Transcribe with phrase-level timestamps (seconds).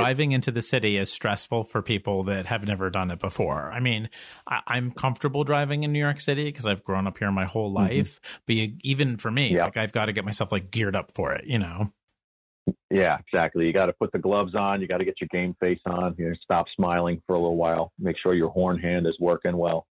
[0.00, 3.70] driving into the city is stressful for people that have never done it before.
[3.70, 4.08] I mean,
[4.46, 7.68] I, am comfortable driving in New York City because I've grown up here my whole
[7.68, 7.84] mm-hmm.
[7.84, 8.20] life.
[8.20, 8.42] Mm-hmm.
[8.46, 11.32] But you, even for me, like I've got to get myself like geared up for
[11.32, 11.92] it, you know.
[12.90, 13.66] Yeah, exactly.
[13.66, 14.80] You got to put the gloves on.
[14.80, 16.14] You got to get your game face on.
[16.18, 17.92] You know, stop smiling for a little while.
[17.98, 19.86] Make sure your horn hand is working well.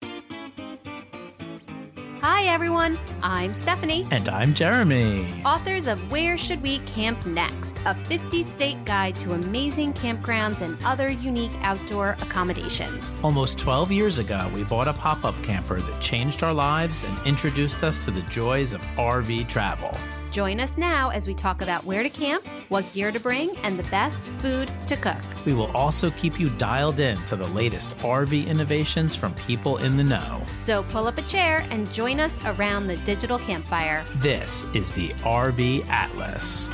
[2.21, 2.97] Hi, everyone.
[3.21, 4.07] I'm Stephanie.
[4.09, 5.27] And I'm Jeremy.
[5.45, 7.77] Authors of Where Should We Camp Next?
[7.85, 13.19] A 50 state guide to amazing campgrounds and other unique outdoor accommodations.
[13.23, 17.27] Almost 12 years ago, we bought a pop up camper that changed our lives and
[17.27, 19.95] introduced us to the joys of RV travel.
[20.37, 23.75] Join us now as we talk about where to camp, what gear to bring, and
[23.75, 25.17] the best food to cook.
[25.47, 29.97] We will also keep you dialed in to the latest RV innovations from people in
[29.97, 30.45] the know.
[30.53, 34.05] So pull up a chair and join us around the digital campfire.
[34.17, 36.69] This is the RV Atlas.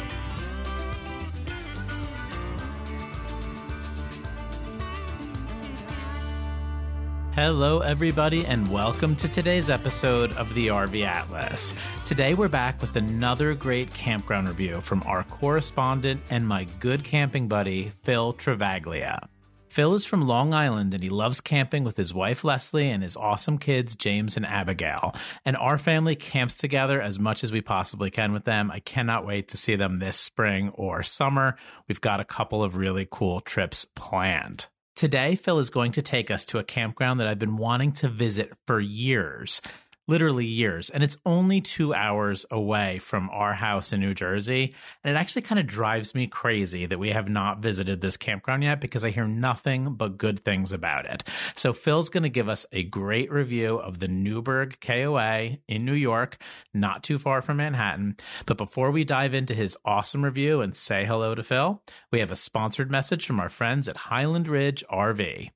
[7.36, 11.74] Hello, everybody, and welcome to today's episode of the RV Atlas.
[12.06, 17.48] Today, we're back with another great campground review from our correspondent and my good camping
[17.48, 19.28] buddy, Phil Travaglia.
[19.68, 23.18] Phil is from Long Island and he loves camping with his wife Leslie and his
[23.18, 25.16] awesome kids, James and Abigail.
[25.44, 28.70] And our family camps together as much as we possibly can with them.
[28.70, 31.56] I cannot wait to see them this spring or summer.
[31.88, 34.68] We've got a couple of really cool trips planned.
[34.96, 38.10] Today, Phil is going to take us to a campground that I've been wanting to
[38.10, 39.60] visit for years
[40.08, 40.90] literally years.
[40.90, 44.76] And it's only two hours away from our house in New Jersey.
[45.04, 48.64] And it actually kind of drives me crazy that we have not visited this campground
[48.64, 51.28] yet because I hear nothing but good things about it.
[51.56, 55.94] So Phil's going to give us a great review of the Newburgh KOA in New
[55.94, 56.38] York,
[56.74, 58.18] not too far from Manhattan.
[58.46, 62.32] But before we dive into his awesome review and say hello to Phil, we have
[62.32, 65.50] a sponsored message from our friends at Highland Ridge RV.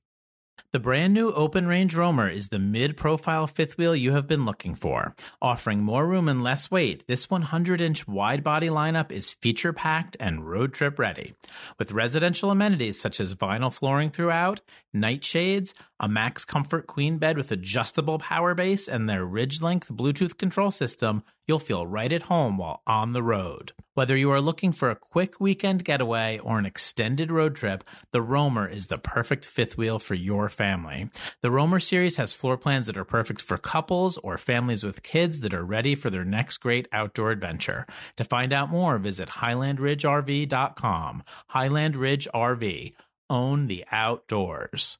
[0.70, 4.44] The brand new open range Roamer is the mid profile fifth wheel you have been
[4.44, 5.14] looking for.
[5.40, 10.18] Offering more room and less weight, this 100 inch wide body lineup is feature packed
[10.20, 11.32] and road trip ready.
[11.78, 14.60] With residential amenities such as vinyl flooring throughout,
[14.92, 19.88] night shades, a max comfort queen bed with adjustable power base, and their ridge length
[19.88, 23.72] Bluetooth control system, you'll feel right at home while on the road.
[23.94, 28.22] Whether you are looking for a quick weekend getaway or an extended road trip, the
[28.22, 31.08] Roamer is the perfect fifth wheel for your family.
[31.40, 35.40] The Roamer series has floor plans that are perfect for couples or families with kids
[35.40, 37.86] that are ready for their next great outdoor adventure.
[38.16, 41.22] To find out more, visit HighlandRidgeRV.com.
[41.46, 42.92] Highland Ridge RV.
[43.30, 44.98] Own the outdoors.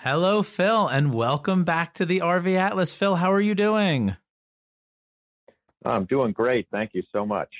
[0.00, 2.94] Hello, Phil, and welcome back to the RV Atlas.
[2.94, 4.16] Phil, how are you doing?
[5.84, 6.66] I'm doing great.
[6.70, 7.50] Thank you so much.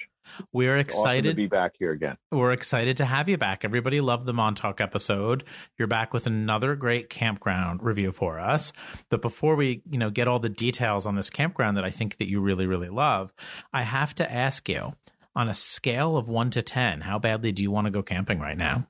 [0.53, 2.17] We're excited awesome to be back here again.
[2.31, 3.65] We're excited to have you back.
[3.65, 5.45] Everybody loved the Montauk episode.
[5.79, 8.73] You're back with another great campground review for us.
[9.09, 12.19] But before we, you know, get all the details on this campground that I think
[12.19, 13.33] that you really, really love,
[13.73, 14.93] I have to ask you
[15.35, 18.41] on a scale of one to 10, how badly do you want to go camping
[18.41, 18.87] right now?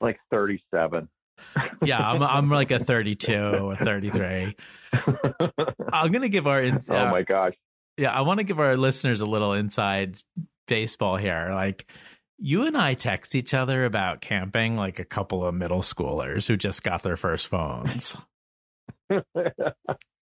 [0.00, 1.08] Like 37.
[1.82, 4.56] yeah, I'm I'm like a 32 or 33.
[5.92, 7.54] I'm gonna give our ins- oh my uh, gosh
[7.96, 10.18] yeah, I want to give our listeners a little inside
[10.66, 11.50] baseball here.
[11.52, 11.86] Like,
[12.38, 16.56] you and I text each other about camping like a couple of middle schoolers who
[16.56, 18.16] just got their first phones.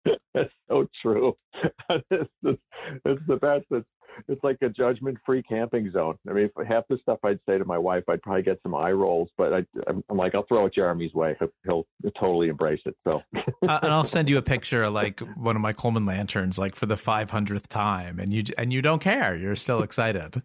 [0.34, 1.37] That's so true.
[2.11, 3.66] it's, it's the best.
[3.71, 3.87] It's,
[4.28, 6.16] it's like a judgment free camping zone.
[6.28, 8.93] I mean, half the stuff I'd say to my wife, I'd probably get some eye
[8.93, 11.37] rolls, but I, am like, I'll throw it Jeremy's way.
[11.39, 12.97] He'll, he'll totally embrace it.
[13.06, 16.59] So, uh, and I'll send you a picture of like one of my Coleman lanterns,
[16.59, 18.19] like for the 500th time.
[18.19, 19.37] And you, and you don't care.
[19.37, 20.43] You're still excited.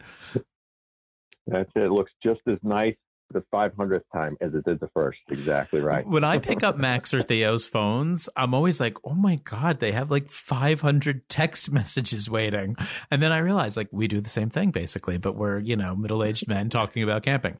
[1.47, 1.83] That's it.
[1.83, 2.95] It looks just as nice
[3.35, 5.19] the 500th time as it did the first.
[5.29, 6.07] Exactly right.
[6.07, 9.91] when I pick up Max or Theo's phones, I'm always like, oh my God, they
[9.91, 12.77] have like 500 text messages waiting.
[13.11, 15.95] And then I realize like we do the same thing basically, but we're, you know,
[15.95, 17.59] middle aged men talking about camping.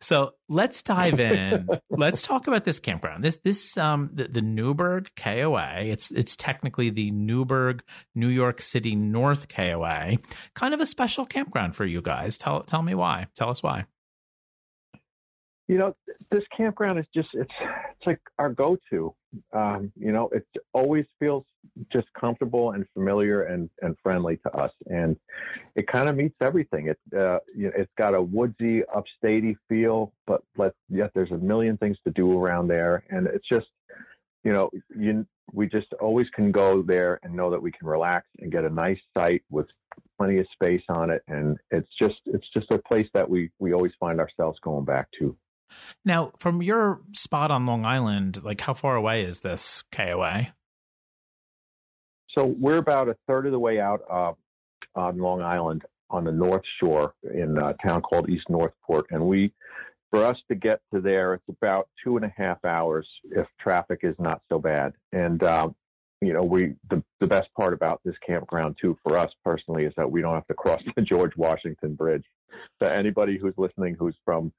[0.00, 1.68] So let's dive in.
[1.90, 3.24] let's talk about this campground.
[3.24, 7.82] This, this, um, the, the Newburgh KOA, it's, it's technically the Newburgh,
[8.14, 10.18] New York City North KOA,
[10.54, 12.38] kind of a special campground for you guys.
[12.38, 13.26] Tell, tell me why.
[13.34, 13.86] Tell us why
[15.68, 15.94] you know,
[16.30, 19.14] this campground is just it's it's like our go-to.
[19.52, 21.44] Um, you know, it always feels
[21.92, 25.16] just comfortable and familiar and and friendly to us, and
[25.74, 26.88] it kind of meets everything.
[26.88, 31.38] It uh, you know, it's got a woodsy, upstatey feel, but let, yet there's a
[31.38, 33.66] million things to do around there, and it's just
[34.44, 38.26] you know, you we just always can go there and know that we can relax
[38.38, 39.66] and get a nice site with
[40.18, 43.74] plenty of space on it, and it's just it's just a place that we we
[43.74, 45.36] always find ourselves going back to.
[46.04, 50.48] Now, from your spot on Long Island, like how far away is this KOA?
[52.36, 54.32] So we're about a third of the way out uh,
[54.94, 59.52] on Long Island on the North Shore in a town called East Northport, and we
[60.10, 64.00] for us to get to there, it's about two and a half hours if traffic
[64.02, 64.92] is not so bad.
[65.12, 65.74] And um,
[66.20, 69.92] you know, we the, the best part about this campground too for us personally is
[69.96, 72.24] that we don't have to cross the George Washington Bridge.
[72.82, 74.50] So anybody who's listening who's from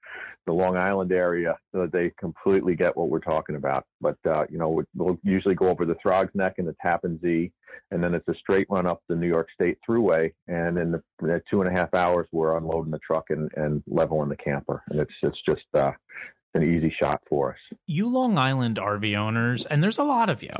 [0.45, 3.85] the Long Island area, so they completely get what we're talking about.
[4.01, 7.51] But uh, you know, we'll usually go over the Throgs Neck and the Tappan Zee,
[7.89, 10.31] and then it's a straight run up the New York State Thruway.
[10.47, 13.81] And in the, the two and a half hours, we're unloading the truck and, and
[13.87, 15.91] leveling the camper, and it's it's just uh,
[16.53, 17.77] an easy shot for us.
[17.87, 20.51] You Long Island RV owners, and there's a lot of you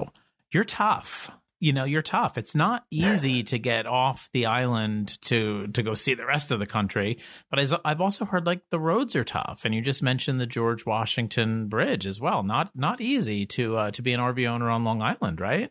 [0.57, 1.29] you're tough.
[1.59, 2.35] You know you're tough.
[2.35, 6.57] It's not easy to get off the island to to go see the rest of
[6.57, 7.19] the country
[7.51, 10.47] but as i've also heard like the roads are tough and you just mentioned the
[10.47, 12.41] george washington bridge as well.
[12.41, 15.69] Not not easy to uh, to be an rv owner on long island right?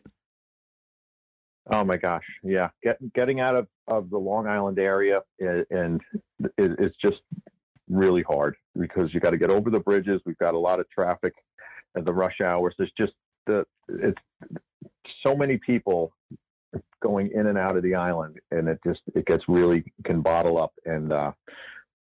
[1.69, 2.25] Oh my gosh.
[2.43, 2.69] Yeah.
[2.81, 6.01] Get, getting out of of the long island area and
[6.57, 7.21] it's just
[7.89, 10.21] really hard because you got to get over the bridges.
[10.25, 11.33] We've got a lot of traffic
[11.97, 12.73] at the rush hours.
[12.77, 13.13] There's just
[13.47, 14.21] the it's
[15.25, 16.13] so many people
[17.01, 20.61] going in and out of the island, and it just it gets really can bottle
[20.61, 21.31] up, and uh,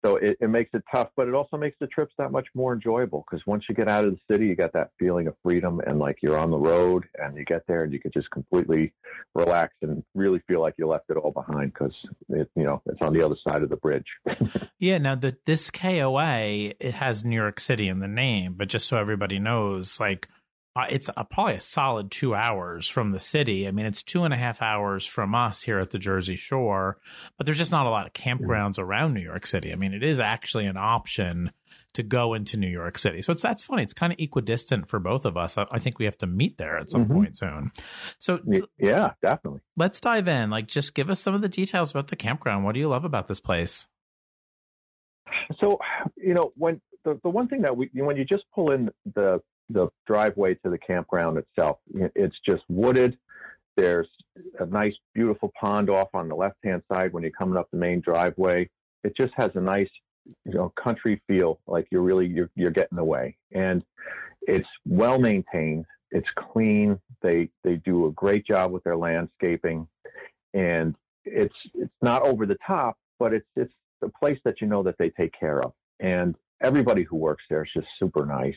[0.05, 1.09] so it, it makes it tough.
[1.15, 4.05] But it also makes the trips that much more enjoyable because once you get out
[4.05, 7.05] of the city, you got that feeling of freedom, and like you're on the road,
[7.21, 8.93] and you get there, and you can just completely
[9.35, 11.95] relax and really feel like you left it all behind because
[12.29, 14.07] it you know it's on the other side of the bridge.
[14.79, 14.97] yeah.
[14.97, 18.97] Now the this KOA it has New York City in the name, but just so
[18.97, 20.27] everybody knows, like
[20.75, 23.67] uh, it's a, probably a solid two hours from the city.
[23.67, 26.97] I mean, it's two and a half hours from us here at the Jersey Shore,
[27.37, 29.71] but there's just not a lot of campgrounds around New York City.
[29.71, 31.51] I mean, it is actually an option
[31.93, 33.21] to go into New York City.
[33.21, 33.83] So it's that's funny.
[33.83, 35.57] It's kind of equidistant for both of us.
[35.57, 37.13] I, I think we have to meet there at some mm-hmm.
[37.13, 37.71] point soon.
[38.17, 38.39] So
[38.79, 39.61] yeah, definitely.
[39.77, 40.49] Let's dive in.
[40.49, 42.63] Like, just give us some of the details about the campground.
[42.63, 43.85] What do you love about this place?
[45.59, 45.79] So,
[46.17, 49.41] you know, when the, the one thing that we when you just pull in the
[49.69, 51.79] the driveway to the campground itself.
[51.93, 53.17] It's just wooded.
[53.75, 54.07] There's
[54.59, 57.77] a nice, beautiful pond off on the left hand side when you're coming up the
[57.77, 58.69] main driveway.
[59.03, 59.89] It just has a nice,
[60.45, 63.35] you know, country feel, like you're really you're, you're getting away.
[63.51, 63.83] And
[64.43, 65.85] it's well maintained.
[66.11, 66.99] It's clean.
[67.21, 69.87] They they do a great job with their landscaping,
[70.53, 70.95] and
[71.25, 73.73] it's it's not over the top, but it's it's
[74.03, 75.73] a place that you know that they take care of.
[75.99, 78.55] And everybody who works there is just super nice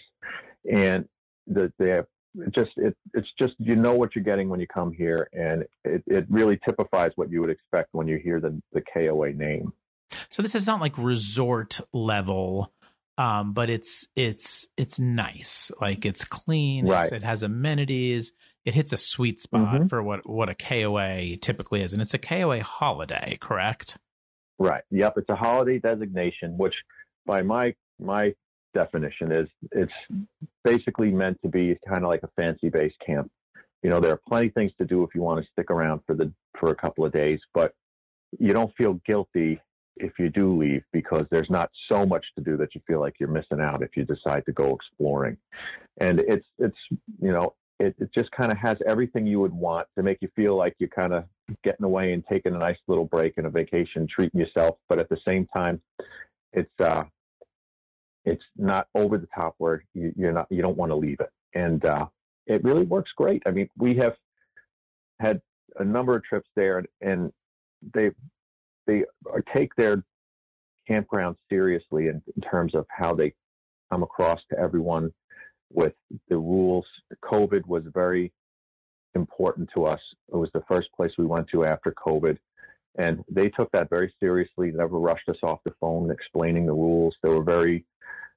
[0.71, 1.09] and
[1.47, 2.07] the, they have
[2.51, 6.03] just it, it's just you know what you're getting when you come here, and it,
[6.07, 9.73] it really typifies what you would expect when you hear the the KOA name.
[10.29, 12.73] So this is not like resort level,
[13.19, 15.71] um, but it's it's it's nice.
[15.81, 16.87] Like it's clean.
[16.87, 17.05] Right.
[17.05, 18.33] It's, it has amenities.
[18.65, 19.87] It hits a sweet spot mm-hmm.
[19.87, 23.99] for what what a KOA typically is, and it's a KOA holiday, correct?
[24.59, 24.83] Right.
[24.91, 25.15] Yep.
[25.19, 26.75] It's a holiday designation, which
[27.25, 28.35] by my my
[28.76, 29.93] definition is it's
[30.64, 33.31] basically meant to be kind of like a fancy base camp.
[33.82, 36.00] You know, there are plenty of things to do if you want to stick around
[36.06, 37.73] for the for a couple of days, but
[38.38, 39.61] you don't feel guilty
[39.96, 43.14] if you do leave because there's not so much to do that you feel like
[43.19, 45.37] you're missing out if you decide to go exploring.
[45.99, 46.76] And it's it's
[47.21, 50.28] you know it, it just kind of has everything you would want to make you
[50.37, 51.25] feel like you're kind of
[51.62, 55.09] getting away and taking a nice little break and a vacation, treating yourself, but at
[55.09, 55.80] the same time,
[56.52, 57.04] it's uh,
[58.26, 61.30] it's not over the top where you, are not you don't want to leave it,
[61.54, 62.06] and uh,
[62.47, 63.42] it really works great.
[63.47, 64.16] I mean, we have
[65.21, 65.40] had
[65.78, 67.33] a number of trips there, and
[67.95, 68.11] they
[68.87, 69.04] they
[69.54, 70.02] take their
[70.87, 73.33] campground seriously in, in terms of how they
[73.90, 75.12] come across to everyone
[75.73, 75.95] with
[76.28, 76.87] the rules.
[77.25, 78.33] COVID was very
[79.14, 80.00] important to us.
[80.33, 82.38] It was the first place we went to after COVID.
[82.99, 87.14] And they took that very seriously, never rushed us off the phone explaining the rules.
[87.23, 87.85] They were very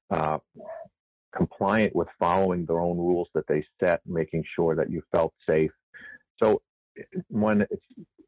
[0.10, 0.38] uh,
[1.36, 5.72] compliant with following their own rules that they set, making sure that you felt safe.
[6.42, 6.62] So
[7.30, 7.86] when it's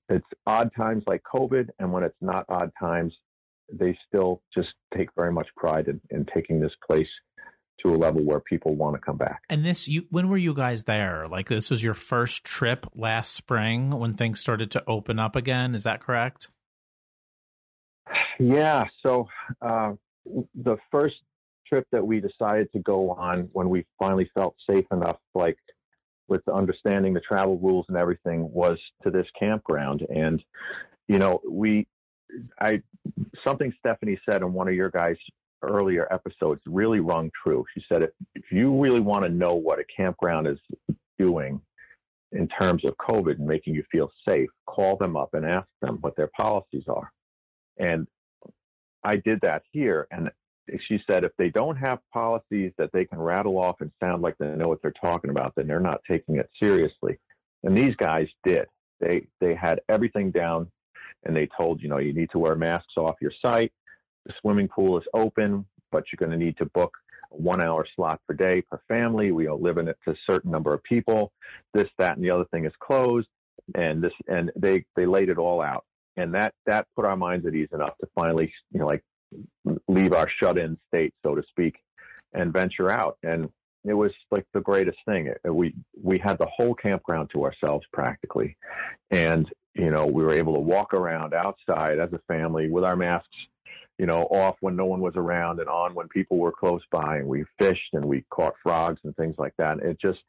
[0.09, 3.13] it's odd times like COVID, and when it's not odd times,
[3.71, 7.07] they still just take very much pride in, in taking this place
[7.81, 9.41] to a level where people want to come back.
[9.49, 11.25] And this, you, when were you guys there?
[11.29, 15.73] Like this was your first trip last spring when things started to open up again.
[15.73, 16.49] Is that correct?
[18.39, 18.85] Yeah.
[19.05, 19.27] So
[19.61, 19.93] uh,
[20.25, 21.15] the first
[21.71, 25.57] trip that we decided to go on when we finally felt safe enough, like
[26.27, 30.05] with understanding the travel rules and everything was to this campground.
[30.13, 30.43] And,
[31.07, 31.87] you know, we,
[32.59, 32.81] I,
[33.45, 35.17] something Stephanie said in one of your guys'
[35.61, 37.65] earlier episodes really rung true.
[37.73, 40.57] She said, if, if you really want to know what a campground is
[41.19, 41.61] doing
[42.31, 45.97] in terms of COVID and making you feel safe, call them up and ask them
[46.01, 47.11] what their policies are.
[47.77, 48.07] And
[49.03, 50.07] I did that here.
[50.11, 50.31] And
[50.87, 54.37] she said if they don't have policies that they can rattle off and sound like
[54.37, 57.19] they know what they're talking about, then they're not taking it seriously.
[57.63, 58.67] And these guys did.
[58.99, 60.71] They they had everything down,
[61.25, 63.73] and they told you know you need to wear masks off your site.
[64.25, 66.95] The swimming pool is open, but you're going to need to book
[67.31, 69.31] a one hour slot per day per family.
[69.31, 71.31] We are it to a certain number of people.
[71.73, 73.27] This, that, and the other thing is closed.
[73.75, 75.85] And this, and they, they laid it all out.
[76.17, 79.03] And that, that put our minds at ease enough to finally, you know, like
[79.87, 81.77] leave our shut in state, so to speak,
[82.33, 83.17] and venture out.
[83.23, 83.49] And
[83.83, 85.33] it was like the greatest thing.
[85.43, 88.57] We, we had the whole campground to ourselves practically.
[89.09, 92.95] And, you know, we were able to walk around outside as a family with our
[92.95, 93.35] masks
[94.01, 97.17] you know, off when no one was around and on when people were close by.
[97.17, 99.73] And we fished and we caught frogs and things like that.
[99.73, 100.23] And it just,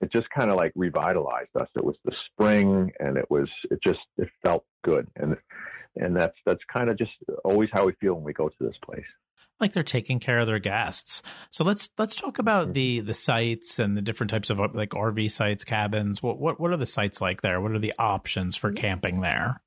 [0.00, 1.68] it just kind of like revitalized us.
[1.76, 5.06] It was the spring and it was, it just, it felt good.
[5.16, 5.36] And,
[5.96, 7.12] and that's, that's kind of just
[7.44, 9.04] always how we feel when we go to this place
[9.60, 11.22] like they're taking care of their guests.
[11.50, 12.72] So let's let's talk about mm-hmm.
[12.72, 16.22] the the sites and the different types of like RV sites, cabins.
[16.22, 17.60] What what what are the sites like there?
[17.60, 19.60] What are the options for camping there?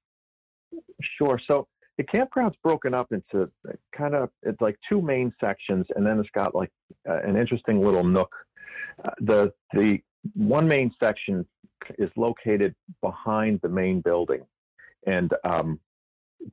[1.18, 1.40] Sure.
[1.48, 3.52] So the campground's broken up into
[3.96, 6.72] kind of it's like two main sections, and then it's got like
[7.08, 8.32] uh, an interesting little nook.
[9.04, 10.00] Uh, the the
[10.34, 11.46] one main section
[12.00, 14.44] is located behind the main building,
[15.06, 15.80] and um,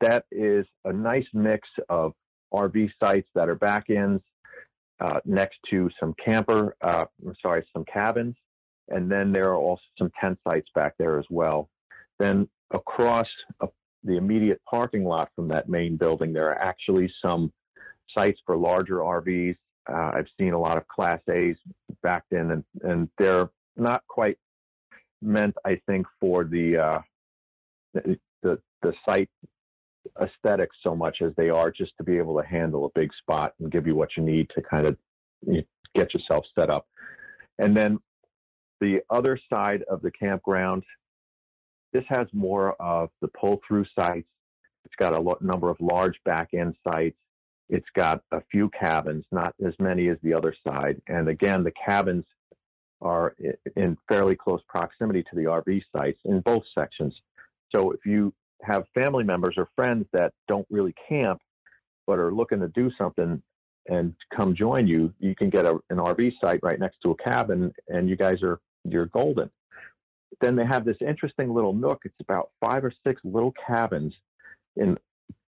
[0.01, 2.13] that is a nice mix of
[2.53, 4.23] RV sites that are back ends
[5.01, 8.37] uh, next to some camper, uh, I'm sorry, some cabins,
[8.89, 11.69] and then there are also some tent sites back there as well.
[12.19, 13.29] Then across
[13.61, 13.69] a
[14.03, 17.53] the immediate parking lot from that main building, there are actually some
[18.17, 19.57] sites for larger RVs.
[19.91, 21.57] Uh, I've seen a lot of Class A's
[22.03, 24.39] backed in, and, and they're not quite
[25.21, 27.01] meant, I think, for the, uh,
[27.93, 29.29] the, the the site
[30.21, 33.55] aesthetics so much as they are just to be able to handle a big spot
[33.61, 34.97] and give you what you need to kind of
[35.95, 36.87] get yourself set up.
[37.59, 37.99] And then
[38.81, 40.85] the other side of the campground
[41.93, 44.29] this has more of the pull through sites.
[44.85, 47.17] It's got a lo- number of large back end sites.
[47.69, 51.01] It's got a few cabins, not as many as the other side.
[51.09, 52.25] And again, the cabins
[53.01, 53.35] are
[53.77, 57.15] in fairly close proximity to the RV sites in both sections.
[57.75, 61.41] So if you have family members or friends that don't really camp,
[62.07, 63.43] but are looking to do something
[63.89, 67.17] and come join you, you can get a, an RV site right next to a
[67.17, 69.51] cabin and you guys are, you're golden
[70.41, 72.03] then they have this interesting little nook.
[72.05, 74.15] It's about five or six little cabins
[74.77, 74.97] in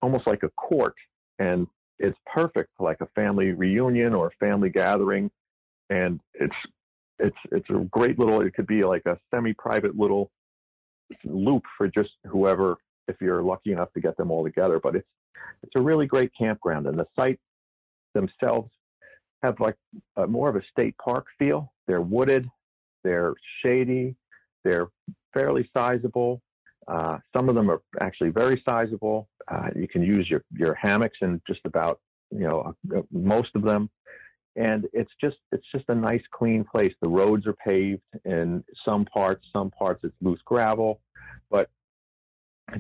[0.03, 0.95] almost like a court,
[1.39, 1.67] and
[1.99, 5.31] it's perfect for like a family reunion or a family gathering.
[5.91, 6.57] And it's
[7.19, 8.41] it's it's a great little.
[8.41, 10.31] It could be like a semi-private little
[11.25, 12.77] loop for just whoever,
[13.09, 14.81] if you're lucky enough to get them all together.
[14.81, 15.09] But it's
[15.63, 17.41] it's a really great campground, and the site
[18.15, 18.71] themselves
[19.43, 19.77] have like
[20.17, 21.73] a, more of a state park feel.
[21.87, 22.49] They're wooded,
[23.03, 24.17] they're shady,
[24.65, 24.89] they're
[25.33, 26.41] fairly sizable.
[26.89, 29.29] Uh, some of them are actually very sizable.
[29.49, 33.63] Uh, you can use your, your hammocks in just about you know uh, most of
[33.63, 33.91] them,
[34.57, 36.93] and it's just it's just a nice clean place.
[37.01, 41.01] The roads are paved in some parts, some parts it's loose gravel,
[41.51, 41.71] but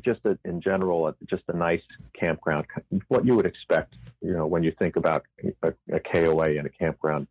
[0.04, 1.82] just a, in general, just a nice
[2.18, 2.66] campground.
[3.08, 5.24] What you would expect, you know, when you think about
[5.62, 7.28] a, a KOA and a campground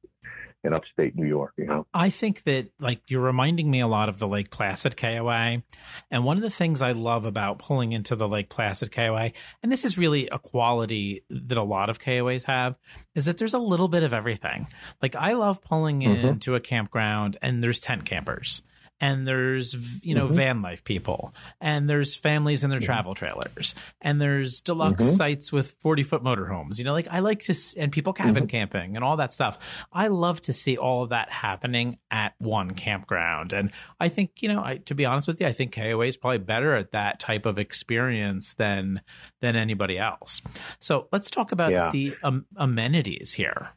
[0.63, 1.85] in upstate New York, you know?
[1.93, 5.61] I think that like you're reminding me a lot of the Lake Placid KOA.
[6.09, 9.31] And one of the things I love about pulling into the Lake Placid KOA,
[9.61, 12.77] and this is really a quality that a lot of KOAs have,
[13.13, 14.67] is that there's a little bit of everything.
[15.01, 16.27] Like I love pulling mm-hmm.
[16.27, 18.61] into a campground and there's tent campers
[19.03, 20.35] and there's you know mm-hmm.
[20.35, 22.85] van life people and there's families in their mm-hmm.
[22.85, 25.15] travel trailers and there's deluxe mm-hmm.
[25.15, 28.45] sites with 40 foot motorhomes you know like i like to and people cabin mm-hmm.
[28.45, 29.59] camping and all that stuff
[29.91, 34.47] i love to see all of that happening at one campground and i think you
[34.47, 37.19] know I, to be honest with you i think koa is probably better at that
[37.19, 39.01] type of experience than
[39.41, 40.41] than anybody else
[40.79, 41.91] so let's talk about yeah.
[41.91, 43.73] the um, amenities here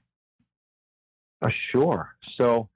[1.42, 2.68] uh, sure so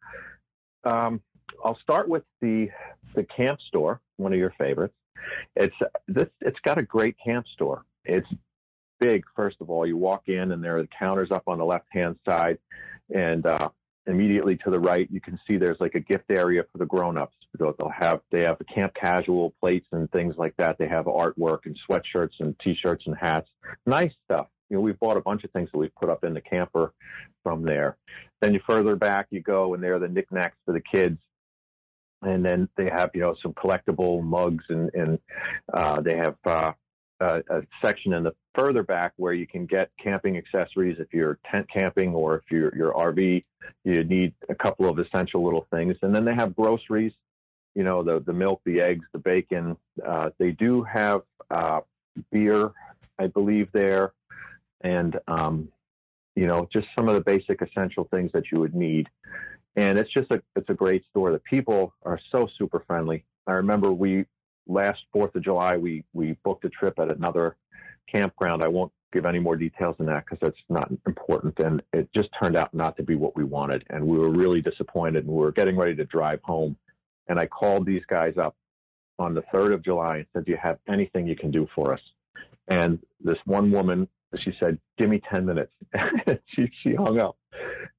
[0.83, 1.21] um,
[1.64, 2.69] I'll start with the
[3.14, 4.95] the camp store, one of your favorites.
[5.57, 5.76] It's
[6.09, 6.28] this.
[6.40, 7.85] It's got a great camp store.
[8.04, 8.28] It's
[8.99, 9.25] big.
[9.37, 11.87] First of all, you walk in and there are the counters up on the left
[11.92, 12.59] hand side,
[13.14, 13.69] and uh,
[14.07, 17.37] immediately to the right, you can see there's like a gift area for the grown-ups.
[17.59, 20.78] They'll have they have the camp casual plates and things like that.
[20.78, 23.49] They have artwork and sweatshirts and t-shirts and hats.
[23.87, 24.47] Nice stuff.
[24.69, 26.92] You know, we've bought a bunch of things that we've put up in the camper
[27.42, 27.97] from there.
[28.40, 31.19] Then you further back you go, and there are the knickknacks for the kids.
[32.23, 35.19] And then they have, you know, some collectible mugs, and and
[35.73, 36.73] uh, they have uh,
[37.21, 41.39] a, a section in the further back where you can get camping accessories if you're
[41.50, 43.45] tent camping or if you're your RV,
[43.85, 45.97] you need a couple of essential little things.
[46.03, 47.12] And then they have groceries,
[47.75, 49.77] you know, the the milk, the eggs, the bacon.
[50.05, 51.81] Uh, they do have uh,
[52.33, 52.73] beer,
[53.19, 54.12] I believe, there,
[54.81, 55.69] and um,
[56.37, 59.09] you know, just some of the basic essential things that you would need.
[59.77, 61.33] And it's just a it's a great store.
[61.33, 63.25] The people are so super friendly.
[63.47, 64.27] I remember we
[64.67, 67.57] last Fourth of July, we we booked a trip at another
[68.11, 68.62] campground.
[68.62, 71.59] I won't give any more details than that because that's not important.
[71.59, 74.61] And it just turned out not to be what we wanted, and we were really
[74.61, 75.25] disappointed.
[75.25, 76.77] And we were getting ready to drive home,
[77.29, 78.57] and I called these guys up
[79.19, 81.93] on the third of July and said, "Do you have anything you can do for
[81.93, 82.00] us?"
[82.69, 85.72] And this one woman she said, "Give me ten minutes."
[86.54, 87.37] she she hung up,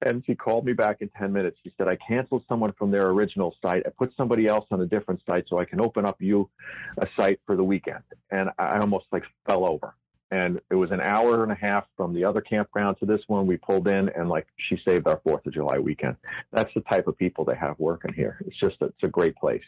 [0.02, 1.58] and she called me back in ten minutes.
[1.64, 3.84] She said, "I canceled someone from their original site.
[3.86, 6.50] I put somebody else on a different site so I can open up you
[6.98, 9.96] a site for the weekend." And I almost like fell over.
[10.34, 13.46] And it was an hour and a half from the other campground to this one.
[13.46, 16.16] We pulled in, and like she saved our Fourth of July weekend.
[16.54, 18.38] That's the type of people they have working here.
[18.48, 19.64] It's just a, it's a great place.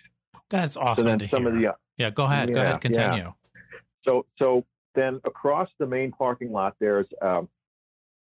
[0.50, 1.04] That's awesome.
[1.04, 1.54] So then some hear.
[1.54, 3.24] of the uh, yeah, go ahead, yeah, go ahead, continue.
[3.24, 3.32] Yeah.
[4.08, 4.66] So so
[4.96, 7.50] then across the main parking lot, there's um,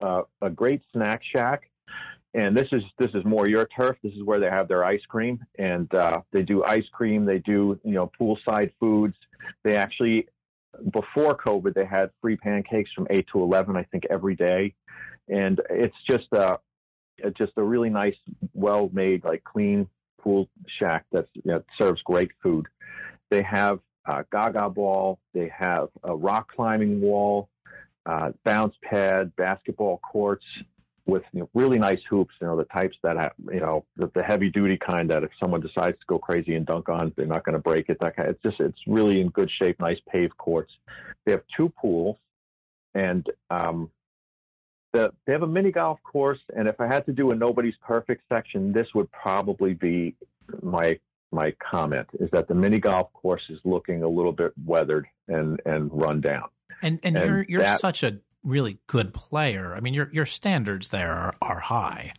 [0.00, 1.70] uh, a great snack shack,
[2.34, 3.96] and this is this is more your turf.
[4.02, 7.24] This is where they have their ice cream, and uh, they do ice cream.
[7.24, 9.16] They do you know poolside foods.
[9.64, 10.28] They actually
[10.90, 14.74] before COVID they had free pancakes from eight to eleven, I think, every day,
[15.28, 16.58] and it's just a
[17.36, 18.16] just a really nice,
[18.54, 19.88] well made, like clean
[20.20, 22.66] pool shack that you know, serves great food.
[23.30, 25.18] They have uh, gaga ball.
[25.34, 27.48] They have a rock climbing wall,
[28.06, 30.44] uh, bounce pad, basketball courts
[31.06, 32.34] with you know, really nice hoops.
[32.40, 35.30] You know the types that have, you know the, the, heavy duty kind that if
[35.38, 37.98] someone decides to go crazy and dunk on, they're not going to break it.
[38.00, 38.28] That kind.
[38.28, 39.80] It's just it's really in good shape.
[39.80, 40.72] Nice paved courts.
[41.24, 42.16] They have two pools,
[42.94, 43.90] and um,
[44.92, 46.40] the, they have a mini golf course.
[46.54, 50.14] And if I had to do a nobody's perfect section, this would probably be
[50.62, 50.98] my
[51.32, 55.60] my comment is that the mini golf course is looking a little bit weathered and
[55.64, 56.48] and run down.
[56.82, 59.74] And and, and you're you're that, such a really good player.
[59.74, 62.12] I mean, your your standards there are, are high.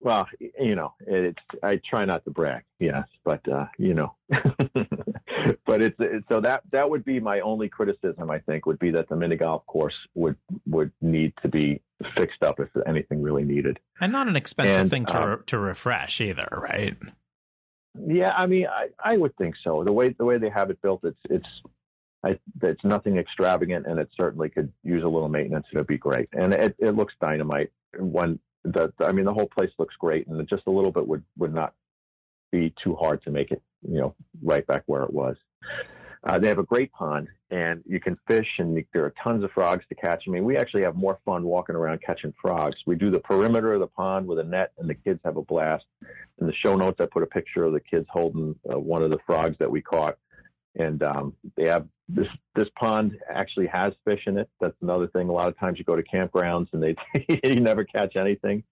[0.00, 5.80] Well, you know, it's I try not to brag, yes, but uh, you know, but
[5.80, 8.30] it's, it's so that that would be my only criticism.
[8.30, 11.80] I think would be that the mini golf course would would need to be
[12.14, 15.58] fixed up if anything really needed, and not an expensive and, thing to uh, to
[15.58, 16.98] refresh either, right?
[17.98, 19.84] Yeah, I mean, I, I would think so.
[19.84, 21.48] The way the way they have it built, it's it's
[22.24, 25.66] I, it's nothing extravagant, and it certainly could use a little maintenance.
[25.72, 27.70] It'd be great, and it, it looks dynamite.
[27.98, 31.22] When the I mean, the whole place looks great, and just a little bit would
[31.38, 31.74] would not
[32.50, 35.36] be too hard to make it, you know, right back where it was.
[36.26, 39.50] Uh, they have a great pond, and you can fish, and there are tons of
[39.52, 40.24] frogs to catch.
[40.26, 42.76] I mean, we actually have more fun walking around catching frogs.
[42.86, 45.42] We do the perimeter of the pond with a net, and the kids have a
[45.42, 45.84] blast.
[46.40, 49.10] In the show notes, I put a picture of the kids holding uh, one of
[49.10, 50.16] the frogs that we caught,
[50.76, 54.48] and um, they have this this pond actually has fish in it.
[54.60, 55.28] That's another thing.
[55.28, 56.96] A lot of times you go to campgrounds and they
[57.44, 58.62] you never catch anything.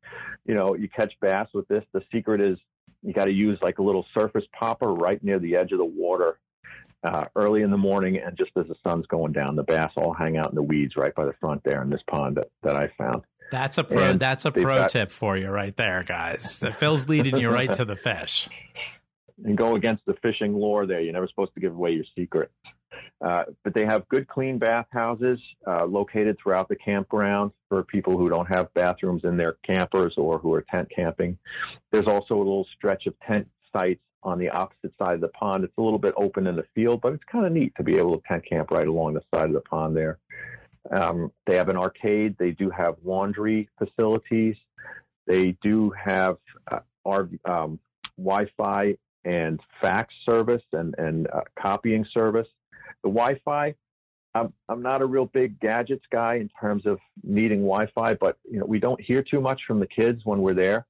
[0.47, 1.85] You know, you catch bass with this.
[1.93, 2.59] The secret is
[3.03, 5.85] you got to use like a little surface popper right near the edge of the
[5.85, 6.39] water
[7.05, 10.13] uh, early in the morning and just as the sun's going down, the bass all
[10.13, 12.77] hang out in the weeds right by the front there in this pond that, that
[12.77, 13.23] I found.
[13.51, 14.03] That's a pro.
[14.03, 16.65] And that's a pro got, tip for you right there, guys.
[16.79, 18.49] Phil's leading you right to the fish.
[19.45, 21.01] And go against the fishing lore there.
[21.01, 22.53] You're never supposed to give away your secret.
[23.21, 28.29] Uh, but they have good, clean bathhouses uh, located throughout the campground for people who
[28.29, 31.39] don't have bathrooms in their campers or who are tent camping.
[31.91, 35.65] There's also a little stretch of tent sites on the opposite side of the pond.
[35.65, 37.97] It's a little bit open in the field, but it's kind of neat to be
[37.97, 40.19] able to tent camp right along the side of the pond there.
[40.91, 42.37] Um, they have an arcade.
[42.39, 44.57] They do have laundry facilities.
[45.27, 46.39] They do have
[46.71, 47.79] uh, our um,
[48.17, 52.49] Wi-Fi and fax service and and uh, copying service.
[53.03, 53.75] The Wi-Fi.
[54.35, 58.59] I'm I'm not a real big gadgets guy in terms of needing Wi-Fi, but you
[58.59, 60.87] know we don't hear too much from the kids when we're there.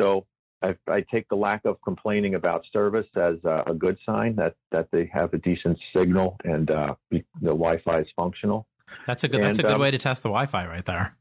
[0.00, 0.26] So
[0.62, 4.54] I, I, take the lack of complaining about service as a, a, good sign that,
[4.72, 8.66] that they have a decent signal and uh, the Wi-Fi is functional.
[9.06, 9.40] That's a good.
[9.40, 11.16] And, that's a good um, way to test the Wi-Fi right there.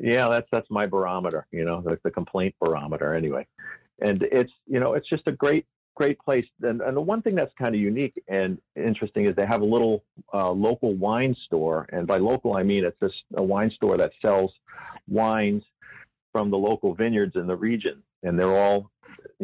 [0.00, 1.46] Yeah, that's that's my barometer.
[1.50, 3.14] You know, the, the complaint barometer.
[3.14, 3.46] Anyway,
[4.00, 6.46] and it's you know it's just a great great place.
[6.62, 9.66] And, and the one thing that's kind of unique and interesting is they have a
[9.66, 13.96] little uh, local wine store, and by local I mean it's just a wine store
[13.96, 14.52] that sells
[15.08, 15.64] wines
[16.32, 18.90] from the local vineyards in the region, and they're all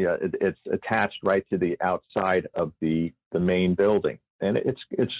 [0.05, 4.81] know, it, it's attached right to the outside of the the main building, and it's
[4.91, 5.15] it's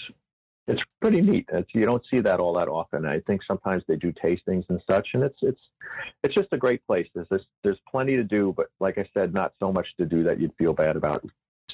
[0.67, 1.49] it's pretty neat.
[1.51, 3.05] It's, you don't see that all that often.
[3.05, 5.61] I think sometimes they do tastings and such, and it's it's
[6.23, 7.07] it's just a great place.
[7.13, 10.23] There's this, there's plenty to do, but like I said, not so much to do
[10.23, 11.25] that you'd feel bad about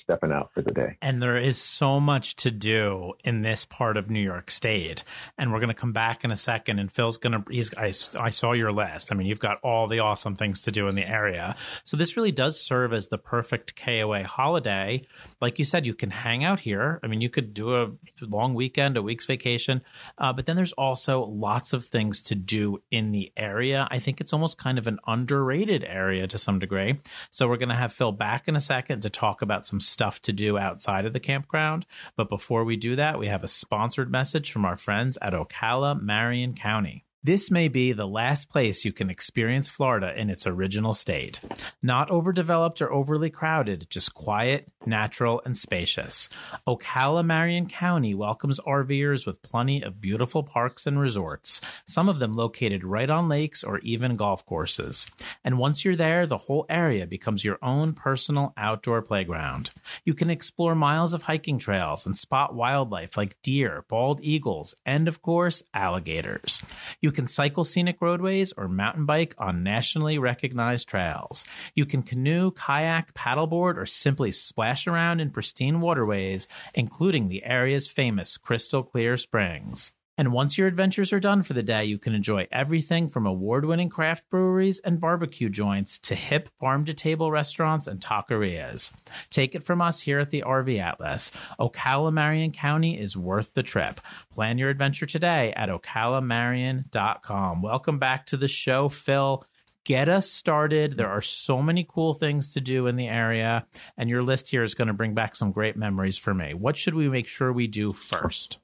[0.10, 0.98] stepping out for the day.
[1.04, 5.04] And there is so much to do in this part of New York State.
[5.38, 6.80] And we're going to come back in a second.
[6.80, 9.12] And Phil's going to, he's, I, I saw your list.
[9.12, 11.56] I mean, you've got all the awesome things to do in the area.
[11.84, 15.04] So this really does serve as the perfect KOA holiday.
[15.42, 17.00] Like you said, you can hang out here.
[17.04, 19.84] I mean, you could do a long weekend, a week's vacation.
[20.18, 23.88] Uh, but then there's also lots of things to do in the area.
[23.92, 26.98] I think it's almost kind of an underrated area to some degree.
[27.30, 29.99] So we're going to have Phil back in a second to talk about some stuff
[30.00, 31.86] to do outside of the campground.
[32.16, 36.02] But before we do that, we have a sponsored message from our friends at Ocala
[36.02, 37.06] Marion County.
[37.22, 41.42] This may be the last place you can experience Florida in its original state.
[41.84, 46.30] Not overdeveloped or overly crowded, just quiet, natural, and spacious.
[46.66, 52.32] Ocala Marion County welcomes RVers with plenty of beautiful parks and resorts, some of them
[52.32, 55.06] located right on lakes or even golf courses.
[55.44, 59.72] And once you're there, the whole area becomes your own personal outdoor playground.
[60.06, 65.10] You can explore miles of hiking trails and spot wildlife like deer, bald eagles, and
[65.10, 66.62] of course, alligators.
[67.02, 71.44] You you can cycle scenic roadways or mountain bike on nationally recognized trails.
[71.74, 77.88] You can canoe, kayak, paddleboard, or simply splash around in pristine waterways, including the area's
[77.88, 79.92] famous crystal clear springs.
[80.20, 83.64] And once your adventures are done for the day, you can enjoy everything from award
[83.64, 88.92] winning craft breweries and barbecue joints to hip farm to table restaurants and taquerias.
[89.30, 91.32] Take it from us here at the RV Atlas.
[91.58, 94.02] Ocala Marion County is worth the trip.
[94.30, 97.62] Plan your adventure today at ocalamarion.com.
[97.62, 99.46] Welcome back to the show, Phil
[99.86, 100.98] get us started.
[100.98, 103.66] There are so many cool things to do in the area,
[103.98, 106.54] and your list here is going to bring back some great memories for me.
[106.54, 108.60] What should we make sure we do first?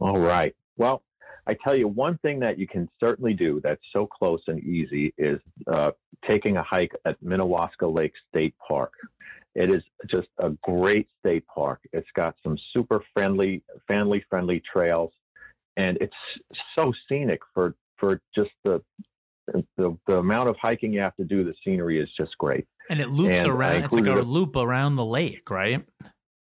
[0.00, 0.54] All right.
[0.76, 1.02] Well,
[1.46, 5.12] I tell you, one thing that you can certainly do that's so close and easy
[5.18, 5.90] is uh,
[6.28, 8.92] taking a hike at Minnewaska Lake State Park.
[9.54, 11.80] It is just a great state park.
[11.92, 15.12] It's got some super friendly, family friendly trails,
[15.76, 16.14] and it's
[16.78, 18.82] so scenic for for just the
[19.76, 21.44] the, the amount of hiking you have to do.
[21.44, 23.84] The scenery is just great, and it loops and around.
[23.84, 25.84] It's like a, a loop around the lake, right?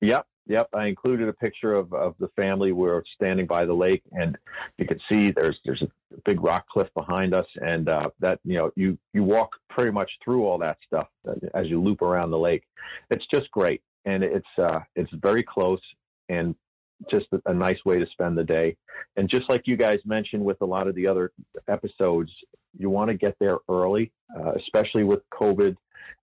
[0.02, 2.72] Yep, Yep, I included a picture of, of the family.
[2.72, 4.36] We're standing by the lake, and
[4.76, 5.88] you can see there's there's a
[6.24, 10.10] big rock cliff behind us, and uh, that you know you you walk pretty much
[10.24, 11.06] through all that stuff
[11.54, 12.64] as you loop around the lake.
[13.10, 15.80] It's just great, and it's uh, it's very close
[16.28, 16.56] and
[17.08, 18.76] just a, a nice way to spend the day.
[19.16, 21.30] And just like you guys mentioned with a lot of the other
[21.68, 22.32] episodes,
[22.76, 25.76] you want to get there early, uh, especially with COVID.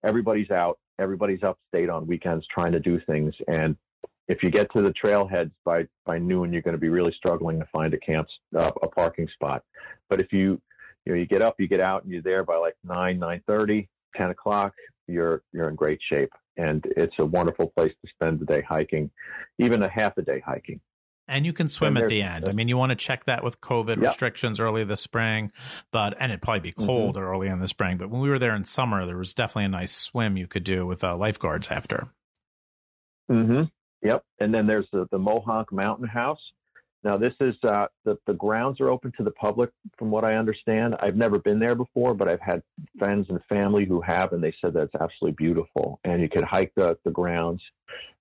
[0.03, 3.77] Everybody's out everybody's upstate on weekends trying to do things and
[4.29, 7.59] if you get to the trailheads by by noon, you're going to be really struggling
[7.59, 9.63] to find a camp uh, a parking spot.
[10.09, 10.61] But if you
[11.05, 13.41] you know you get up, you get out, and you're there by like nine, nine
[13.45, 14.73] thirty, ten o'clock,
[15.07, 19.09] you're you're in great shape, and it's a wonderful place to spend the day hiking,
[19.57, 20.79] even a half a day hiking.
[21.27, 22.49] And you can swim at the end.
[22.49, 25.51] I mean, you want to check that with COVID restrictions early this spring,
[25.91, 27.23] but and it'd probably be cold mm-hmm.
[27.23, 27.97] early in the spring.
[27.97, 30.63] But when we were there in summer, there was definitely a nice swim you could
[30.63, 32.07] do with uh, lifeguards after.
[33.31, 33.65] Mm-hmm.
[34.01, 34.23] Yep.
[34.39, 36.39] And then there's the, the Mohonk Mountain House.
[37.03, 40.35] Now, this is uh, the, the grounds are open to the public, from what I
[40.35, 40.95] understand.
[40.99, 42.61] I've never been there before, but I've had
[42.97, 45.99] friends and family who have, and they said that it's absolutely beautiful.
[46.03, 47.61] And you could hike the, the grounds.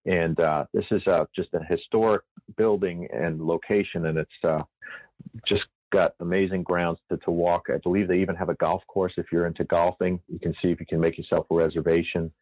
[0.06, 2.22] And uh, this is uh, just a historic
[2.56, 4.62] building and location, and it's uh,
[5.44, 7.66] just got amazing grounds to, to walk.
[7.74, 10.20] I believe they even have a golf course if you're into golfing.
[10.28, 12.32] You can see if you can make yourself a reservation.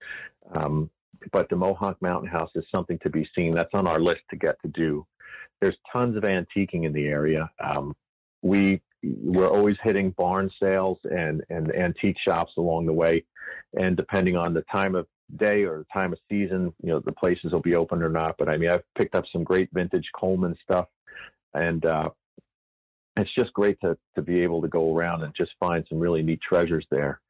[0.55, 0.91] Um,
[1.33, 3.55] but the Mohonk Mountain House is something to be seen.
[3.55, 5.07] That's on our list to get to do.
[5.61, 7.51] There's tons of antiquing in the area.
[7.63, 7.95] Um,
[8.43, 13.25] we we're always hitting barn sales and and antique shops along the way,
[13.79, 17.13] and depending on the time of day or the time of season, you know the
[17.13, 18.37] places will be open or not.
[18.39, 20.87] But I mean, I've picked up some great vintage Coleman stuff,
[21.55, 22.11] and uh,
[23.17, 26.23] it's just great to to be able to go around and just find some really
[26.23, 27.21] neat treasures there.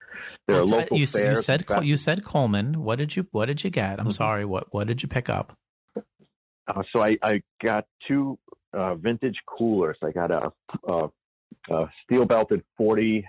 [0.46, 1.38] There are local you, fairs.
[1.38, 2.82] You said you said Coleman.
[2.82, 3.92] What did you What did you get?
[3.92, 4.10] I'm mm-hmm.
[4.10, 4.44] sorry.
[4.44, 5.56] What What did you pick up?
[5.96, 8.38] Uh, so I, I got two
[8.72, 9.96] uh, vintage coolers.
[10.02, 10.52] I got a,
[10.88, 11.08] a
[11.70, 13.26] a steel belted 40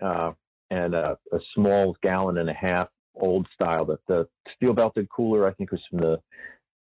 [0.00, 0.32] uh,
[0.70, 3.84] and a, a, small gallon and a half old style.
[3.86, 6.20] That the steel belted cooler I think was from the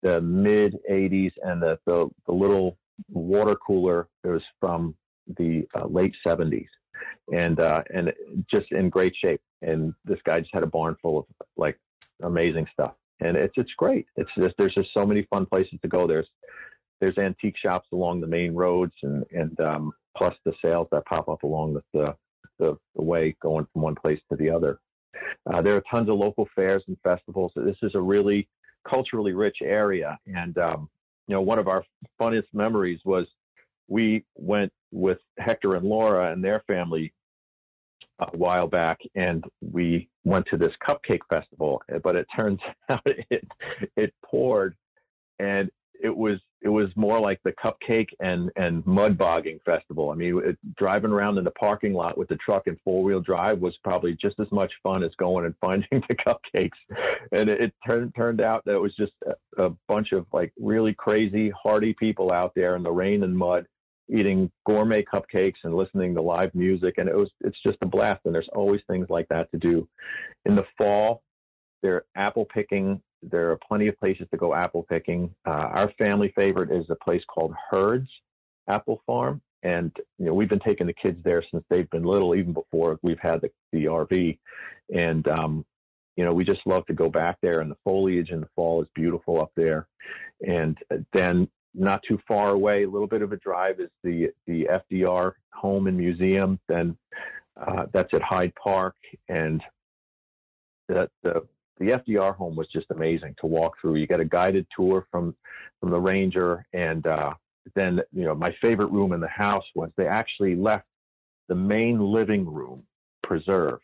[0.04, 2.78] the mid 80s, and the, the, the little
[3.10, 4.96] water cooler it was from
[5.38, 6.68] the uh, late 70s,
[7.34, 8.14] and uh, and
[8.54, 9.42] just in great shape.
[9.62, 11.80] And this guy just had a barn full of like
[12.22, 14.06] amazing stuff, and it's it's great.
[14.16, 16.08] It's just there's just so many fun places to go.
[16.08, 16.28] There's
[17.00, 21.30] there's antique shops along the main roads, and and um, plus the sales that pop
[21.30, 22.16] up along the, the
[22.60, 24.80] the, the way going from one place to the other.
[25.52, 27.52] Uh, there are tons of local fairs and festivals.
[27.56, 28.48] This is a really
[28.88, 30.90] culturally rich area, and um,
[31.28, 31.84] you know one of our
[32.20, 33.26] funnest memories was
[33.88, 37.14] we went with Hector and Laura and their family
[38.20, 41.82] a while back, and we went to this cupcake festival.
[42.04, 43.48] But it turns out it
[43.96, 44.76] it poured,
[45.40, 45.70] and
[46.02, 50.10] it was it was more like the cupcake and and mud bogging festival.
[50.10, 53.22] I mean, it, driving around in the parking lot with the truck in four wheel
[53.22, 56.72] drive was probably just as much fun as going and finding the cupcakes.
[57.32, 60.52] And it, it turned turned out that it was just a, a bunch of like
[60.60, 63.68] really crazy, hardy people out there in the rain and mud
[64.10, 68.22] eating gourmet cupcakes and listening to live music and it was it's just a blast.
[68.26, 69.88] And there's always things like that to do.
[70.46, 71.24] In the fall
[71.82, 73.02] they're apple picking.
[73.24, 75.34] There are plenty of places to go apple picking.
[75.46, 78.10] Uh, our family favorite is a place called Hurds
[78.68, 82.36] Apple Farm, and you know we've been taking the kids there since they've been little,
[82.36, 84.38] even before we've had the, the RV,
[84.94, 85.66] and um,
[86.16, 87.62] you know we just love to go back there.
[87.62, 89.88] And the foliage in the fall is beautiful up there,
[90.46, 90.78] and
[91.14, 95.34] then not too far away, a little bit of a drive, is the the FDR
[95.54, 96.60] Home and Museum.
[96.68, 96.98] Then
[97.56, 98.96] uh, that's at Hyde Park,
[99.30, 99.62] and
[100.88, 101.48] the, the
[101.80, 103.96] the FDR home was just amazing to walk through.
[103.96, 105.36] You get a guided tour from
[105.80, 107.34] from the ranger, and uh,
[107.76, 110.86] then you know my favorite room in the house was they actually left
[111.48, 112.84] the main living room
[113.24, 113.84] preserved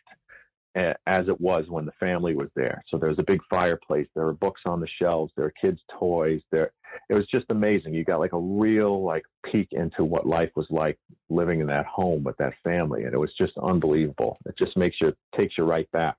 [0.75, 2.83] as it was when the family was there.
[2.89, 4.07] So there's a big fireplace.
[4.15, 5.31] There are books on the shelves.
[5.35, 6.41] There are kids' toys.
[6.51, 6.71] There,
[7.09, 7.93] it was just amazing.
[7.93, 10.97] You got like a real like peek into what life was like
[11.29, 14.37] living in that home with that family, and it was just unbelievable.
[14.45, 16.15] It just makes you takes you right back.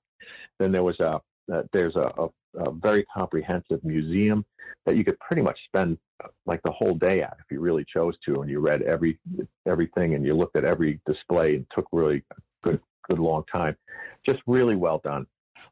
[0.59, 1.21] Then there was a
[1.53, 2.29] uh, there's a, a,
[2.61, 4.47] a, very comprehensive museum
[4.87, 7.85] that you could pretty much spend uh, like the whole day at if you really
[7.85, 9.19] chose to, and you read every
[9.67, 12.23] everything and you looked at every display and took really
[12.63, 13.77] good good long time.
[14.27, 15.27] Just really well done.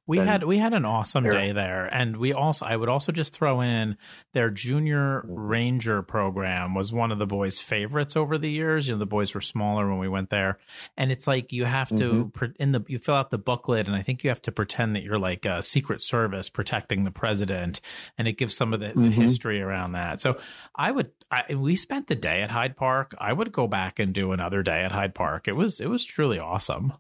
[0.06, 3.34] We had we had an awesome day there, and we also I would also just
[3.34, 3.96] throw in
[4.34, 8.88] their junior ranger program was one of the boys' favorites over the years.
[8.88, 10.58] You know, the boys were smaller when we went there,
[10.96, 12.44] and it's like you have to mm-hmm.
[12.58, 15.02] in the you fill out the booklet, and I think you have to pretend that
[15.02, 17.80] you're like a Secret Service protecting the president,
[18.18, 19.04] and it gives some of the, mm-hmm.
[19.04, 20.20] the history around that.
[20.20, 20.38] So
[20.74, 23.14] I would I, we spent the day at Hyde Park.
[23.18, 25.48] I would go back and do another day at Hyde Park.
[25.48, 26.92] It was it was truly awesome.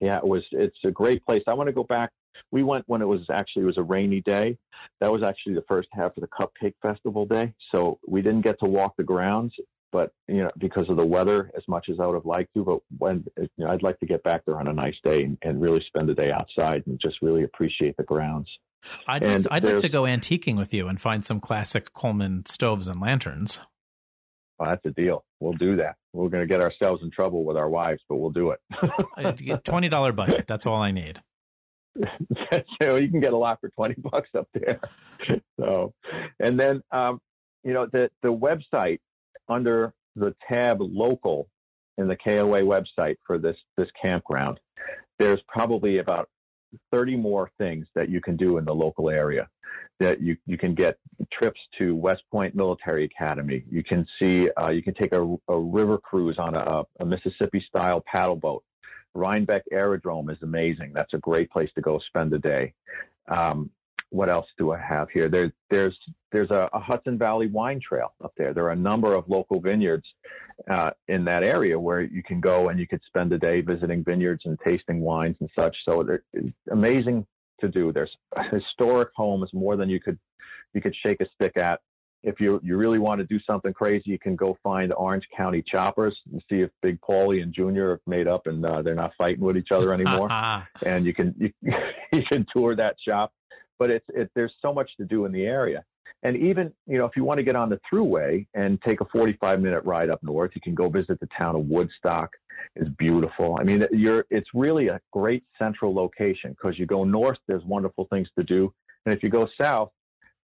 [0.00, 0.42] Yeah, it was.
[0.52, 1.42] It's a great place.
[1.46, 2.10] I want to go back.
[2.50, 4.58] We went when it was actually it was a rainy day.
[5.00, 7.54] That was actually the first half of the Cupcake Festival day.
[7.74, 9.54] So we didn't get to walk the grounds,
[9.92, 12.64] but you know because of the weather as much as I would have liked to.
[12.64, 15.38] But when you know, I'd like to get back there on a nice day and,
[15.42, 18.48] and really spend the day outside and just really appreciate the grounds.
[19.08, 23.00] I'd, I'd like to go antiquing with you and find some classic Coleman stoves and
[23.00, 23.60] lanterns.
[24.58, 25.24] Well, that's a deal.
[25.40, 25.96] We'll do that.
[26.12, 29.64] We're going to get ourselves in trouble with our wives, but we'll do it.
[29.64, 30.46] Twenty dollar budget.
[30.46, 31.20] That's all I need.
[32.82, 34.80] so you can get a lot for twenty bucks up there.
[35.60, 35.92] So,
[36.40, 37.20] and then um,
[37.64, 39.00] you know the the website
[39.48, 41.48] under the tab local
[41.98, 44.58] in the KOA website for this this campground.
[45.18, 46.28] There's probably about
[46.92, 49.48] 30 more things that you can do in the local area.
[49.98, 50.98] That you, you can get
[51.32, 53.64] trips to West Point Military Academy.
[53.70, 57.64] You can see, uh, you can take a, a, river cruise on a, a Mississippi
[57.66, 58.62] style paddle boat.
[59.14, 60.92] Rhinebeck Aerodrome is amazing.
[60.94, 62.74] That's a great place to go spend a day.
[63.28, 63.70] Um,
[64.10, 65.28] what else do I have here?
[65.28, 65.96] There's there's
[66.32, 68.52] there's a, a, Hudson Valley wine trail up there.
[68.52, 70.04] There are a number of local vineyards
[70.70, 74.04] uh, in that area where you can go and you could spend a day visiting
[74.04, 75.76] vineyards and tasting wines and such.
[75.88, 77.26] So it's amazing
[77.60, 77.92] to do.
[77.92, 78.14] There's
[78.52, 80.18] historic homes more than you could
[80.74, 81.80] you could shake a stick at.
[82.22, 85.62] If you you really want to do something crazy, you can go find Orange County
[85.66, 89.12] choppers and see if Big Paulie and Junior have made up and uh, they're not
[89.18, 90.28] fighting with each other anymore.
[90.86, 91.52] and you can you,
[92.12, 93.32] you can tour that shop
[93.78, 95.84] but it's it, there's so much to do in the area.
[96.22, 99.04] And even you know if you want to get on the thruway and take a
[99.06, 102.30] 45 minute ride up north, you can go visit the town of Woodstock.
[102.74, 103.58] It's beautiful.
[103.60, 108.06] I mean, you're it's really a great central location because you go north, there's wonderful
[108.10, 108.72] things to do,
[109.04, 109.90] and if you go south,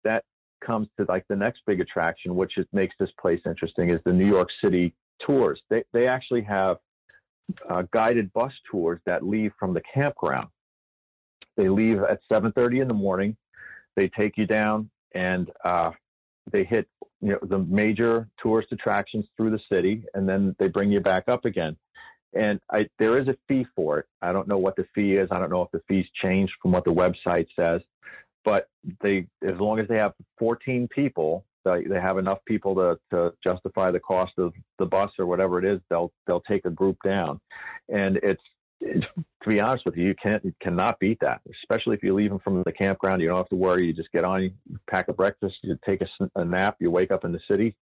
[0.03, 0.23] that
[0.65, 4.13] comes to like the next big attraction, which is, makes this place interesting, is the
[4.13, 5.61] New York City tours.
[5.69, 6.77] They they actually have
[7.69, 10.47] uh, guided bus tours that leave from the campground.
[11.57, 13.35] They leave at 7:30 in the morning.
[13.95, 15.91] They take you down and uh,
[16.51, 16.87] they hit
[17.21, 21.23] you know the major tourist attractions through the city, and then they bring you back
[21.27, 21.75] up again.
[22.33, 24.05] And I, there is a fee for it.
[24.21, 25.29] I don't know what the fee is.
[25.31, 27.81] I don't know if the fee's changed from what the website says.
[28.43, 28.67] But
[29.01, 33.89] they, as long as they have 14 people, they, have enough people to, to justify
[33.89, 35.79] the cost of the bus or whatever it is.
[35.89, 37.39] They'll they'll take a group down,
[37.89, 38.43] and it's
[38.81, 41.41] to be honest with you, you can't you cannot beat that.
[41.63, 43.85] Especially if you leave them from the campground, you don't have to worry.
[43.85, 44.51] You just get on, you
[44.89, 47.75] pack a breakfast, you take a, a nap, you wake up in the city,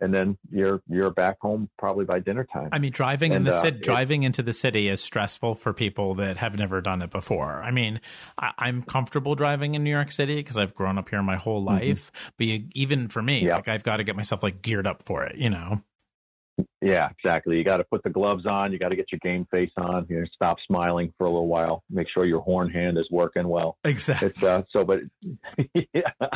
[0.00, 2.68] and then you're you're back home probably by dinner time.
[2.72, 5.72] I mean, driving and, in the uh, city, driving into the city is stressful for
[5.72, 7.62] people that have never done it before.
[7.62, 8.00] I mean,
[8.38, 11.64] I, am comfortable driving in New York City because I've grown up here my whole
[11.64, 11.74] mm-hmm.
[11.74, 12.12] life.
[12.12, 12.28] Mm-hmm.
[12.36, 15.24] But you, even for me, like I've got to get myself like geared up for
[15.24, 15.36] it.
[15.36, 15.82] You know.
[16.80, 17.56] Yeah, exactly.
[17.56, 18.72] You got to put the gloves on.
[18.72, 20.06] You got to get your game face on.
[20.08, 21.82] You know, stop smiling for a little while.
[21.90, 23.78] Make sure your horn hand is working well.
[23.84, 24.28] Exactly.
[24.28, 25.00] It's, uh, so, but
[25.92, 26.28] yeah,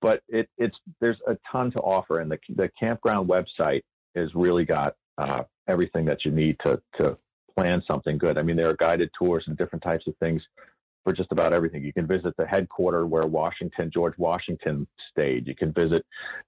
[0.00, 3.82] but it, it's there's a ton to offer, and the the campground website
[4.16, 7.18] has really got uh, everything that you need to to
[7.56, 8.38] plan something good.
[8.38, 10.42] I mean, there are guided tours and different types of things
[11.04, 11.82] for just about everything.
[11.84, 15.46] You can visit the headquarters where Washington, George Washington stayed.
[15.46, 16.04] You can visit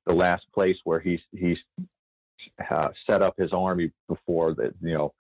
[0.07, 1.59] the last place where he's he's
[2.71, 4.75] uh, set up his army before that.
[4.81, 5.15] You know,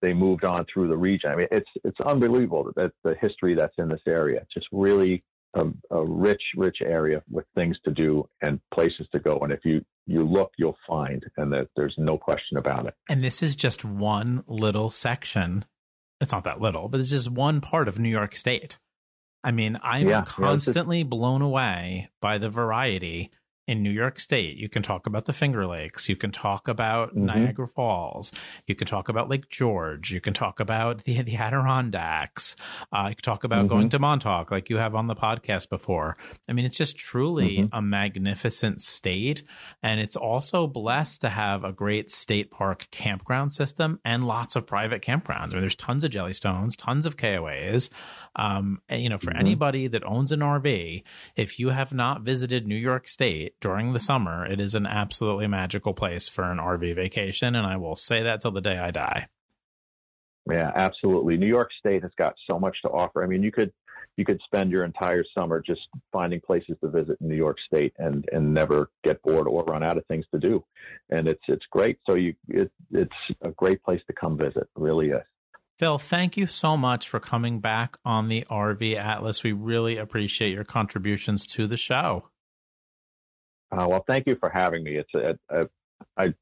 [0.00, 1.30] they moved on through the region.
[1.30, 4.40] I mean, it's it's unbelievable that the history that's in this area.
[4.42, 9.18] It's just really a, a, rich, rich area with things to do and places to
[9.18, 9.38] go.
[9.38, 12.94] And if you you look, you'll find, and that there's no question about it.
[13.08, 15.64] And this is just one little section.
[16.20, 18.78] It's not that little, but it's just one part of New York State.
[19.44, 23.30] I mean, I'm yeah, constantly yeah, blown away by the variety
[23.68, 26.08] in New York State, you can talk about the Finger Lakes.
[26.08, 27.26] You can talk about mm-hmm.
[27.26, 28.32] Niagara Falls.
[28.66, 30.10] You can talk about Lake George.
[30.10, 32.56] You can talk about the, the Adirondacks.
[32.92, 33.68] Uh, you can talk about mm-hmm.
[33.68, 36.16] going to Montauk, like you have on the podcast before.
[36.48, 37.76] I mean, it's just truly mm-hmm.
[37.76, 39.44] a magnificent state.
[39.82, 44.66] And it's also blessed to have a great state park campground system and lots of
[44.66, 45.50] private campgrounds.
[45.50, 47.90] I mean, there's tons of Jellystones, tons of KOAs.
[48.34, 49.38] Um, and, you know, for mm-hmm.
[49.38, 51.04] anybody that owns an RV,
[51.36, 55.46] if you have not visited New York State during the summer, it is an absolutely
[55.46, 57.54] magical place for an RV vacation.
[57.54, 59.28] And I will say that till the day I die.
[60.50, 61.36] Yeah, absolutely.
[61.36, 63.22] New York State has got so much to offer.
[63.22, 63.72] I mean, you could
[64.16, 65.80] you could spend your entire summer just
[66.12, 69.82] finding places to visit in New York State and and never get bored or run
[69.82, 70.64] out of things to do.
[71.10, 71.98] And it's it's great.
[72.08, 73.12] So you it, it's
[73.42, 74.56] a great place to come visit.
[74.62, 75.22] It really is.
[75.78, 79.42] Phil, thank you so much for coming back on the RV Atlas.
[79.42, 82.28] We really appreciate your contributions to the show.
[83.72, 84.96] Uh, well, thank you for having me.
[84.96, 85.10] It's
[86.16, 86.34] I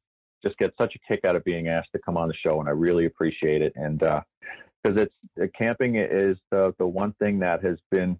[0.42, 2.68] just get such a kick out of being asked to come on the show, and
[2.68, 3.72] I really appreciate it.
[3.76, 8.18] And because uh, it's uh, camping is the the one thing that has been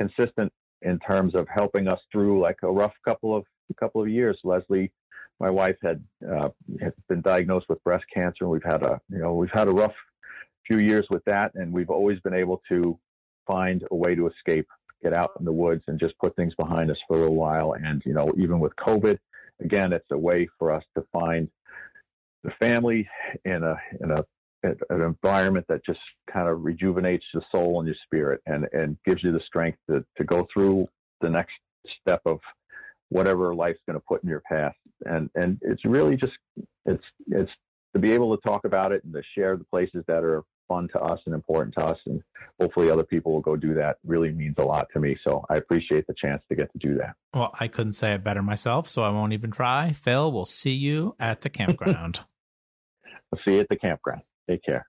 [0.00, 3.44] consistent in terms of helping us through like a rough couple of
[3.78, 4.38] couple of years.
[4.44, 4.90] Leslie,
[5.40, 6.48] my wife, had, uh,
[6.80, 9.72] had been diagnosed with breast cancer, and we've had a you know we've had a
[9.72, 9.94] rough
[10.66, 12.98] few years with that, and we've always been able to
[13.46, 14.68] find a way to escape,
[15.02, 17.72] get out in the woods, and just put things behind us for a little while.
[17.72, 19.18] And you know, even with COVID,
[19.60, 21.48] again, it's a way for us to find
[22.44, 23.08] the family
[23.44, 24.24] in a in a
[24.64, 29.22] an environment that just kind of rejuvenates the soul and your spirit and and gives
[29.22, 30.88] you the strength to to go through
[31.20, 31.54] the next
[31.86, 32.40] step of
[33.08, 34.74] whatever life's going to put in your path
[35.06, 36.36] and and it's really just
[36.86, 37.52] it's it's
[37.92, 40.88] to be able to talk about it and to share the places that are fun
[40.92, 41.98] to us and important to us.
[42.06, 42.22] And
[42.60, 45.16] hopefully other people will go do that really means a lot to me.
[45.24, 47.14] So I appreciate the chance to get to do that.
[47.34, 49.92] Well, I couldn't say it better myself, so I won't even try.
[49.92, 52.20] Phil, we'll see you at the campground.
[53.32, 54.22] I'll see you at the campground.
[54.48, 54.86] Take care.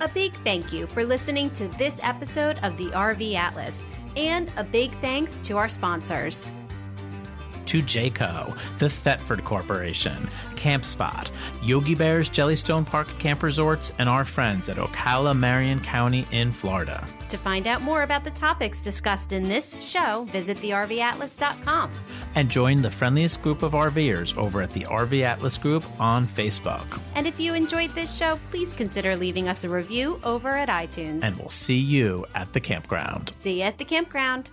[0.00, 3.82] A big thank you for listening to this episode of the RV Atlas,
[4.16, 6.52] and a big thanks to our sponsors
[7.68, 10.26] to Jayco, the Thetford Corporation,
[10.56, 11.30] CampSpot,
[11.62, 17.06] Yogi Bear's Jellystone Park Camp Resorts, and our friends at Ocala, Marion County in Florida.
[17.28, 21.92] To find out more about the topics discussed in this show, visit thervatlas.com.
[22.34, 27.00] And join the friendliest group of RVers over at the RV Atlas Group on Facebook.
[27.14, 31.20] And if you enjoyed this show, please consider leaving us a review over at iTunes.
[31.22, 33.28] And we'll see you at the campground.
[33.34, 34.50] See you at the campground.